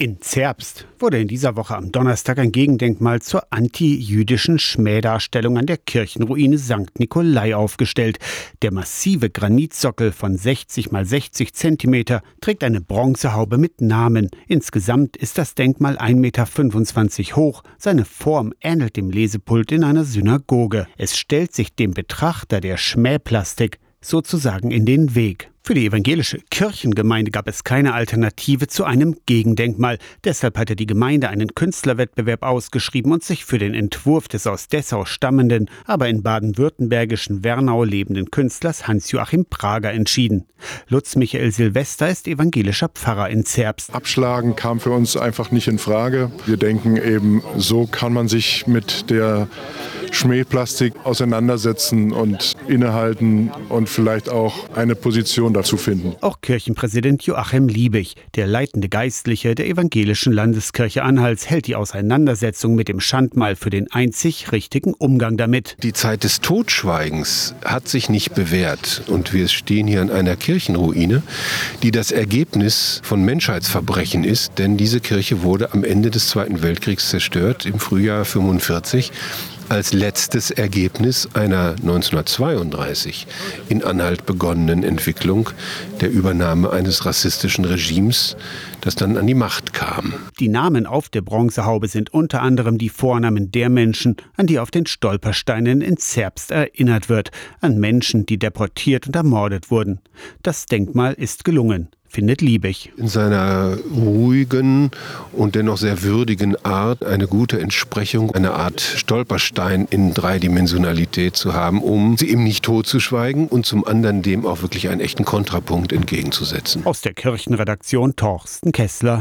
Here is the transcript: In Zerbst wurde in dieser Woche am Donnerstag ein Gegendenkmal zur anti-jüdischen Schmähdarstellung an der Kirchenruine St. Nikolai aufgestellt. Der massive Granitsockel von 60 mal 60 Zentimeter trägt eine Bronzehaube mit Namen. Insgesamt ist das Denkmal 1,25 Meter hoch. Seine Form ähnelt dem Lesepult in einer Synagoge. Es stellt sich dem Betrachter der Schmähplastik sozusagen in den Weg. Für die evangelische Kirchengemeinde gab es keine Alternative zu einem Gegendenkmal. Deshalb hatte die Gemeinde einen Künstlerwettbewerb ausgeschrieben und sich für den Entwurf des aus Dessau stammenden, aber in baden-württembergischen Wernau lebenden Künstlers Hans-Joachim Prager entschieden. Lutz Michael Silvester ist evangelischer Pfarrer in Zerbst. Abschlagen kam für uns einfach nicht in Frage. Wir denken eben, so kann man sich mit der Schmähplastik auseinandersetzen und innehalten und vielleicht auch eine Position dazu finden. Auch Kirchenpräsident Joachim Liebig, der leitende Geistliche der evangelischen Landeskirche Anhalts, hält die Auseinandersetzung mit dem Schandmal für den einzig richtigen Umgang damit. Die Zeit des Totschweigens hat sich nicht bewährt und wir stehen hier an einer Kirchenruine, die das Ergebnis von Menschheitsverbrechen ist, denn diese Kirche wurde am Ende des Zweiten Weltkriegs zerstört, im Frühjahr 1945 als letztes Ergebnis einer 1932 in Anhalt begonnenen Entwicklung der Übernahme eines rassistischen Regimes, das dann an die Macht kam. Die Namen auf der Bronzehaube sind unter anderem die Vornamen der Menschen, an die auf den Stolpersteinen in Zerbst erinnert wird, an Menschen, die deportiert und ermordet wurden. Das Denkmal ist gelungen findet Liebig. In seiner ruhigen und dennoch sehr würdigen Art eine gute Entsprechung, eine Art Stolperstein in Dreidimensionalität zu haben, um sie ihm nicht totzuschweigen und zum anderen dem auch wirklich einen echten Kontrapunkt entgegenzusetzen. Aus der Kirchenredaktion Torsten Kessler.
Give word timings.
In 0.00 0.20
Zerbst 0.20 0.86
wurde 1.00 1.20
in 1.20 1.26
dieser 1.26 1.56
Woche 1.56 1.76
am 1.76 1.90
Donnerstag 1.90 2.38
ein 2.38 2.52
Gegendenkmal 2.52 3.20
zur 3.20 3.52
anti-jüdischen 3.52 4.60
Schmähdarstellung 4.60 5.58
an 5.58 5.66
der 5.66 5.76
Kirchenruine 5.76 6.56
St. 6.56 7.00
Nikolai 7.00 7.56
aufgestellt. 7.56 8.20
Der 8.62 8.72
massive 8.72 9.28
Granitsockel 9.28 10.12
von 10.12 10.36
60 10.36 10.92
mal 10.92 11.04
60 11.04 11.52
Zentimeter 11.52 12.22
trägt 12.40 12.62
eine 12.62 12.80
Bronzehaube 12.80 13.58
mit 13.58 13.80
Namen. 13.80 14.30
Insgesamt 14.46 15.16
ist 15.16 15.36
das 15.36 15.56
Denkmal 15.56 15.98
1,25 15.98 16.14
Meter 16.14 17.36
hoch. 17.36 17.64
Seine 17.76 18.04
Form 18.04 18.52
ähnelt 18.60 18.94
dem 18.94 19.10
Lesepult 19.10 19.72
in 19.72 19.82
einer 19.82 20.04
Synagoge. 20.04 20.86
Es 20.96 21.18
stellt 21.18 21.52
sich 21.52 21.74
dem 21.74 21.92
Betrachter 21.92 22.60
der 22.60 22.76
Schmähplastik 22.76 23.80
sozusagen 24.00 24.70
in 24.70 24.86
den 24.86 25.16
Weg. 25.16 25.50
Für 25.68 25.74
die 25.74 25.84
evangelische 25.84 26.38
Kirchengemeinde 26.50 27.30
gab 27.30 27.46
es 27.46 27.62
keine 27.62 27.92
Alternative 27.92 28.68
zu 28.68 28.84
einem 28.84 29.16
Gegendenkmal. 29.26 29.98
Deshalb 30.24 30.56
hatte 30.56 30.76
die 30.76 30.86
Gemeinde 30.86 31.28
einen 31.28 31.54
Künstlerwettbewerb 31.54 32.42
ausgeschrieben 32.42 33.12
und 33.12 33.22
sich 33.22 33.44
für 33.44 33.58
den 33.58 33.74
Entwurf 33.74 34.28
des 34.28 34.46
aus 34.46 34.68
Dessau 34.68 35.04
stammenden, 35.04 35.68
aber 35.84 36.08
in 36.08 36.22
baden-württembergischen 36.22 37.44
Wernau 37.44 37.84
lebenden 37.84 38.30
Künstlers 38.30 38.88
Hans-Joachim 38.88 39.44
Prager 39.44 39.92
entschieden. 39.92 40.46
Lutz 40.88 41.16
Michael 41.16 41.52
Silvester 41.52 42.08
ist 42.08 42.28
evangelischer 42.28 42.88
Pfarrer 42.88 43.28
in 43.28 43.44
Zerbst. 43.44 43.92
Abschlagen 43.92 44.56
kam 44.56 44.80
für 44.80 44.92
uns 44.92 45.18
einfach 45.18 45.50
nicht 45.50 45.68
in 45.68 45.78
Frage. 45.78 46.32
Wir 46.46 46.56
denken 46.56 46.96
eben, 46.96 47.42
so 47.58 47.86
kann 47.86 48.14
man 48.14 48.26
sich 48.26 48.66
mit 48.66 49.10
der 49.10 49.48
Schmähplastik 50.12 50.94
auseinandersetzen 51.04 52.12
und 52.12 52.54
innehalten 52.66 53.50
und 53.68 53.88
vielleicht 53.88 54.28
auch 54.28 54.68
eine 54.74 54.94
Position 54.94 55.54
dazu 55.54 55.76
finden. 55.76 56.14
Auch 56.20 56.40
Kirchenpräsident 56.40 57.22
Joachim 57.24 57.68
Liebig, 57.68 58.14
der 58.34 58.46
leitende 58.46 58.88
Geistliche 58.88 59.54
der 59.54 59.68
evangelischen 59.68 60.32
Landeskirche 60.32 61.02
Anhalts, 61.02 61.48
hält 61.48 61.66
die 61.66 61.76
Auseinandersetzung 61.76 62.74
mit 62.74 62.88
dem 62.88 63.00
Schandmal 63.00 63.56
für 63.56 63.70
den 63.70 63.90
einzig 63.90 64.52
richtigen 64.52 64.94
Umgang 64.94 65.36
damit. 65.36 65.76
Die 65.82 65.92
Zeit 65.92 66.24
des 66.24 66.40
Totschweigens 66.40 67.54
hat 67.64 67.88
sich 67.88 68.08
nicht 68.08 68.34
bewährt 68.34 69.02
und 69.06 69.32
wir 69.32 69.48
stehen 69.48 69.86
hier 69.86 70.02
an 70.02 70.10
einer 70.10 70.36
Kirchenruine, 70.36 71.22
die 71.82 71.90
das 71.90 72.10
Ergebnis 72.10 73.00
von 73.04 73.24
Menschheitsverbrechen 73.24 74.24
ist, 74.24 74.58
denn 74.58 74.76
diese 74.76 75.00
Kirche 75.00 75.42
wurde 75.42 75.72
am 75.72 75.84
Ende 75.84 76.10
des 76.10 76.28
Zweiten 76.28 76.62
Weltkriegs 76.62 77.10
zerstört, 77.10 77.66
im 77.66 77.78
Frühjahr 77.78 78.18
1945 78.18 79.12
als 79.68 79.92
letztes 79.92 80.50
Ergebnis 80.50 81.28
einer 81.34 81.70
1932 81.70 83.26
in 83.68 83.84
Anhalt 83.84 84.26
begonnenen 84.26 84.82
Entwicklung 84.82 85.50
der 86.00 86.10
Übernahme 86.10 86.70
eines 86.70 87.04
rassistischen 87.04 87.64
Regimes, 87.64 88.36
das 88.80 88.94
dann 88.94 89.16
an 89.16 89.26
die 89.26 89.34
Macht 89.34 89.72
kam. 89.72 90.14
Die 90.40 90.48
Namen 90.48 90.86
auf 90.86 91.08
der 91.08 91.22
Bronzehaube 91.22 91.88
sind 91.88 92.12
unter 92.12 92.42
anderem 92.42 92.78
die 92.78 92.88
Vornamen 92.88 93.50
der 93.50 93.68
Menschen, 93.68 94.16
an 94.36 94.46
die 94.46 94.58
auf 94.58 94.70
den 94.70 94.86
Stolpersteinen 94.86 95.80
in 95.80 95.96
Zerbst 95.96 96.50
erinnert 96.50 97.08
wird, 97.08 97.30
an 97.60 97.78
Menschen, 97.78 98.26
die 98.26 98.38
deportiert 98.38 99.06
und 99.06 99.16
ermordet 99.16 99.70
wurden. 99.70 100.00
Das 100.42 100.66
Denkmal 100.66 101.14
ist 101.14 101.44
gelungen 101.44 101.88
findet 102.08 102.40
Liebig. 102.40 102.92
In 102.96 103.08
seiner 103.08 103.76
ruhigen 103.94 104.90
und 105.32 105.54
dennoch 105.54 105.76
sehr 105.78 106.02
würdigen 106.02 106.56
Art 106.64 107.04
eine 107.04 107.26
gute 107.26 107.60
Entsprechung, 107.60 108.34
eine 108.34 108.52
Art 108.52 108.80
Stolperstein 108.80 109.86
in 109.90 110.14
Dreidimensionalität 110.14 111.36
zu 111.36 111.54
haben, 111.54 111.82
um 111.82 112.16
sie 112.16 112.30
ihm 112.30 112.42
nicht 112.42 112.64
totzuschweigen 112.64 113.48
und 113.48 113.66
zum 113.66 113.86
anderen 113.86 114.22
dem 114.22 114.46
auch 114.46 114.62
wirklich 114.62 114.88
einen 114.88 115.00
echten 115.00 115.24
Kontrapunkt 115.24 115.92
entgegenzusetzen. 115.92 116.86
Aus 116.86 117.00
der 117.00 117.14
Kirchenredaktion 117.14 118.16
Torsten 118.16 118.72
Kessler. 118.72 119.16